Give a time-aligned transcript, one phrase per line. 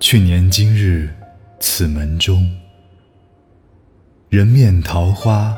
[0.00, 1.08] 去年今日
[1.60, 2.50] 此门中，
[4.28, 5.56] 人面桃花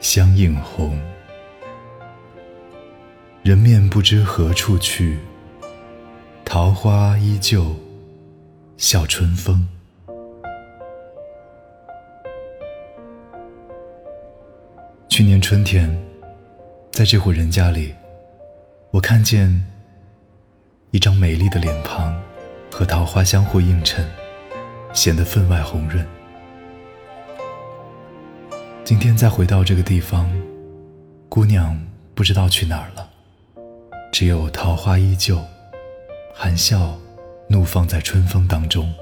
[0.00, 0.98] 相映红。
[3.42, 5.18] 人面不知何处去，
[6.44, 7.76] 桃花依旧
[8.76, 9.68] 笑春风。
[15.08, 15.90] 去年春天，
[16.90, 17.94] 在这户人家里，
[18.90, 19.64] 我看见
[20.92, 22.18] 一张美丽的脸庞
[22.70, 24.08] 和桃花相互映衬，
[24.92, 26.06] 显得分外红润。
[28.84, 30.30] 今天再回到这个地方，
[31.28, 31.78] 姑娘
[32.14, 33.08] 不知道去哪儿了。
[34.12, 35.38] 只有桃花依旧，
[36.34, 36.98] 含笑
[37.48, 38.92] 怒放在春风当中。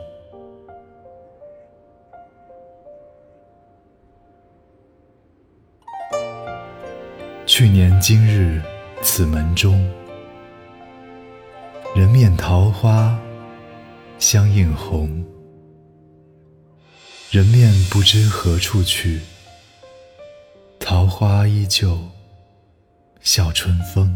[7.46, 8.60] 去年今日
[9.02, 9.90] 此门中，
[11.96, 13.18] 人面桃花
[14.30, 15.24] 相映红。
[17.30, 19.22] 人面不知何处去，
[20.78, 21.98] 桃花依旧
[23.22, 24.14] 笑春风。